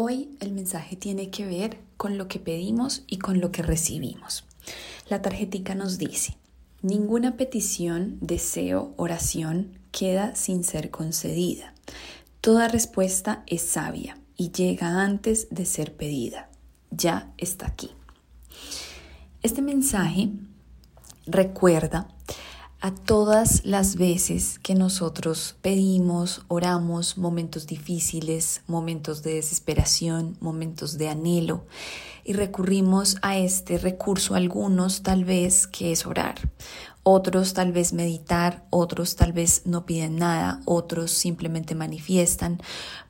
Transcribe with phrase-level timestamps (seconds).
[0.00, 4.44] Hoy el mensaje tiene que ver con lo que pedimos y con lo que recibimos.
[5.08, 6.36] La tarjetica nos dice,
[6.82, 11.74] ninguna petición, deseo, oración queda sin ser concedida.
[12.40, 16.48] Toda respuesta es sabia y llega antes de ser pedida.
[16.92, 17.90] Ya está aquí.
[19.42, 20.30] Este mensaje
[21.26, 22.06] recuerda
[22.80, 31.08] a todas las veces que nosotros pedimos, oramos, momentos difíciles, momentos de desesperación, momentos de
[31.08, 31.66] anhelo,
[32.24, 36.36] y recurrimos a este recurso, algunos tal vez que es orar,
[37.02, 42.60] otros tal vez meditar, otros tal vez no piden nada, otros simplemente manifiestan,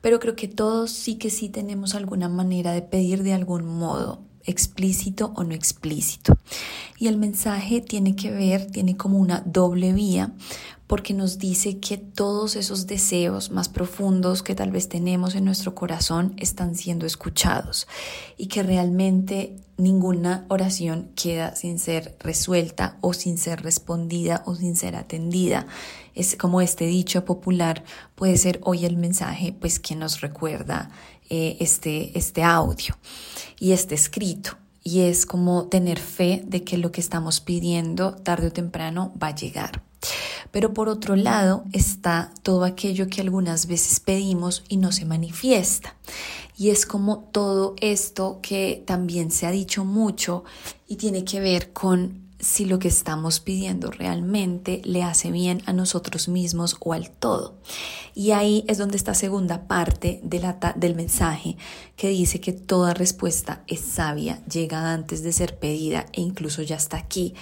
[0.01, 4.28] pero creo que todos sí que sí tenemos alguna manera de pedir de algún modo
[4.49, 6.37] explícito o no explícito.
[6.97, 10.33] Y el mensaje tiene que ver, tiene como una doble vía,
[10.89, 15.75] porque nos dice que todos esos deseos más profundos que tal vez tenemos en nuestro
[15.75, 17.87] corazón están siendo escuchados
[18.37, 24.75] y que realmente ninguna oración queda sin ser resuelta o sin ser respondida o sin
[24.75, 25.67] ser atendida.
[26.19, 30.91] Es como este dicho popular puede ser hoy el mensaje pues que nos recuerda
[31.29, 32.97] eh, este, este audio
[33.57, 34.57] y este escrito.
[34.83, 39.27] Y es como tener fe de que lo que estamos pidiendo tarde o temprano va
[39.27, 39.81] a llegar.
[40.51, 45.95] Pero por otro lado está todo aquello que algunas veces pedimos y no se manifiesta.
[46.57, 50.43] Y es como todo esto que también se ha dicho mucho
[50.85, 55.73] y tiene que ver con si lo que estamos pidiendo realmente le hace bien a
[55.73, 57.55] nosotros mismos o al todo.
[58.15, 61.57] Y ahí es donde está segunda parte del mensaje
[61.95, 66.77] que dice que toda respuesta es sabia, llega antes de ser pedida e incluso ya
[66.77, 67.33] está aquí.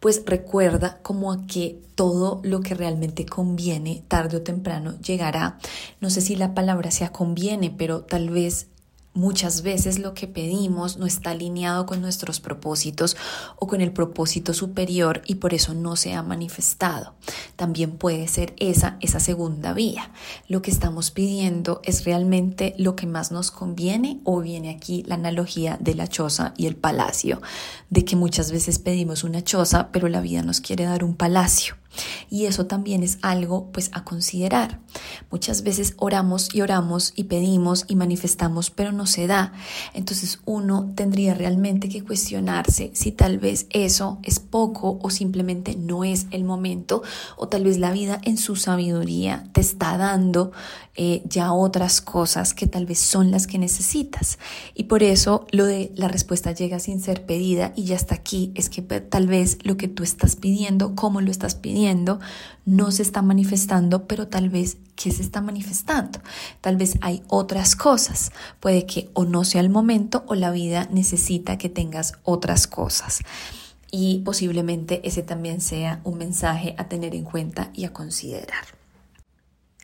[0.00, 5.58] Pues recuerda como a que todo lo que realmente conviene tarde o temprano llegará.
[6.00, 8.68] No sé si la palabra sea conviene, pero tal vez
[9.12, 13.16] Muchas veces lo que pedimos no está alineado con nuestros propósitos
[13.56, 17.14] o con el propósito superior y por eso no se ha manifestado.
[17.56, 20.12] También puede ser esa, esa segunda vía.
[20.46, 25.16] Lo que estamos pidiendo es realmente lo que más nos conviene o viene aquí la
[25.16, 27.42] analogía de la choza y el palacio,
[27.90, 31.79] de que muchas veces pedimos una choza pero la vida nos quiere dar un palacio.
[32.28, 34.80] Y eso también es algo pues a considerar.
[35.30, 39.52] Muchas veces oramos y oramos y pedimos y manifestamos, pero no se da.
[39.94, 46.04] Entonces uno tendría realmente que cuestionarse si tal vez eso es poco o simplemente no
[46.04, 47.02] es el momento
[47.36, 50.52] o tal vez la vida en su sabiduría te está dando
[50.96, 54.38] eh, ya otras cosas que tal vez son las que necesitas.
[54.74, 58.52] Y por eso lo de la respuesta llega sin ser pedida y ya está aquí,
[58.54, 61.79] es que tal vez lo que tú estás pidiendo, cómo lo estás pidiendo,
[62.64, 66.20] no se está manifestando, pero tal vez ¿qué se está manifestando?
[66.60, 68.32] Tal vez hay otras cosas.
[68.60, 73.20] Puede que o no sea el momento o la vida necesita que tengas otras cosas.
[73.90, 78.64] Y posiblemente ese también sea un mensaje a tener en cuenta y a considerar.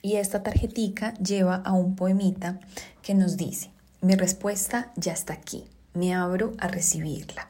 [0.03, 2.61] Y esta tarjetica lleva a un poemita
[3.03, 3.71] que nos dice,
[4.03, 5.65] mi respuesta ya está aquí,
[5.95, 7.49] me abro a recibirla.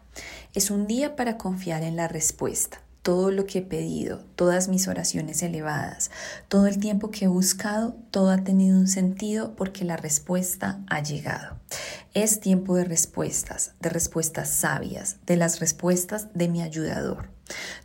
[0.55, 4.89] Es un día para confiar en la respuesta todo lo que he pedido, todas mis
[4.89, 6.11] oraciones elevadas,
[6.49, 11.01] todo el tiempo que he buscado, todo ha tenido un sentido porque la respuesta ha
[11.01, 11.57] llegado.
[12.15, 17.31] Es tiempo de respuestas, de respuestas sabias, de las respuestas de mi ayudador.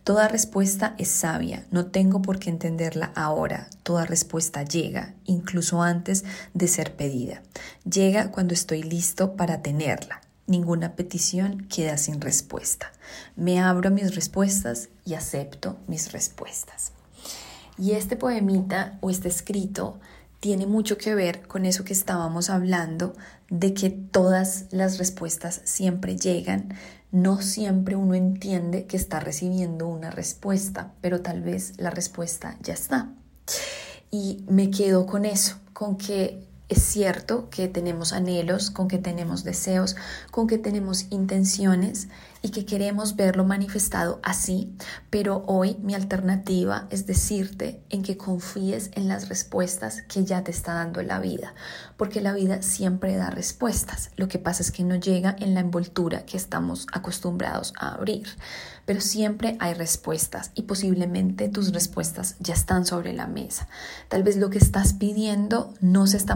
[0.03, 6.25] Toda respuesta es sabia, no tengo por qué entenderla ahora, toda respuesta llega, incluso antes
[6.55, 7.43] de ser pedida.
[7.87, 10.21] Llega cuando estoy listo para tenerla.
[10.51, 12.91] Ninguna petición queda sin respuesta.
[13.37, 16.91] Me abro a mis respuestas y acepto mis respuestas.
[17.77, 19.97] Y este poemita o este escrito
[20.41, 23.15] tiene mucho que ver con eso que estábamos hablando,
[23.49, 26.73] de que todas las respuestas siempre llegan.
[27.13, 32.73] No siempre uno entiende que está recibiendo una respuesta, pero tal vez la respuesta ya
[32.73, 33.13] está.
[34.11, 39.43] Y me quedo con eso, con que es cierto que tenemos anhelos, con que tenemos
[39.43, 39.97] deseos,
[40.31, 42.07] con que tenemos intenciones
[42.41, 44.73] y que queremos verlo manifestado así,
[45.09, 50.51] pero hoy mi alternativa es decirte en que confíes en las respuestas que ya te
[50.51, 51.53] está dando la vida,
[51.97, 54.09] porque la vida siempre da respuestas.
[54.15, 58.27] Lo que pasa es que no llega en la envoltura que estamos acostumbrados a abrir,
[58.85, 63.67] pero siempre hay respuestas y posiblemente tus respuestas ya están sobre la mesa.
[64.09, 66.35] Tal vez lo que estás pidiendo no se está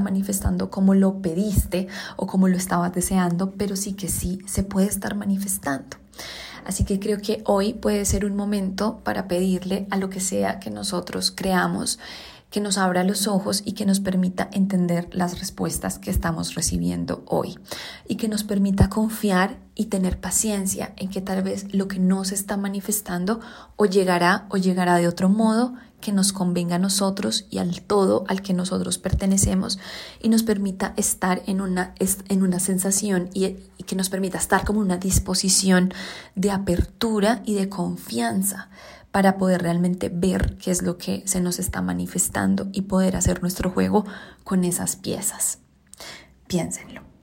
[0.69, 5.15] como lo pediste o como lo estabas deseando, pero sí que sí se puede estar
[5.15, 5.97] manifestando.
[6.65, 10.59] Así que creo que hoy puede ser un momento para pedirle a lo que sea
[10.59, 11.99] que nosotros creamos
[12.49, 17.23] que nos abra los ojos y que nos permita entender las respuestas que estamos recibiendo
[17.27, 17.59] hoy
[18.07, 22.23] y que nos permita confiar y tener paciencia en que tal vez lo que no
[22.23, 23.41] se está manifestando
[23.75, 25.73] o llegará o llegará de otro modo
[26.05, 29.79] que nos convenga a nosotros y al todo al que nosotros pertenecemos
[30.21, 31.95] y nos permita estar en una,
[32.29, 35.91] en una sensación y, y que nos permita estar como una disposición
[36.35, 38.69] de apertura y de confianza
[39.11, 43.41] para poder realmente ver qué es lo que se nos está manifestando y poder hacer
[43.41, 44.05] nuestro juego
[44.43, 45.57] con esas piezas.
[46.45, 47.14] Piénsenlo.